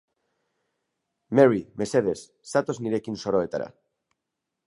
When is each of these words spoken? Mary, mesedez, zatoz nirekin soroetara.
Mary, 1.39 1.59
mesedez, 1.83 2.17
zatoz 2.53 2.77
nirekin 2.87 3.21
soroetara. 3.25 3.71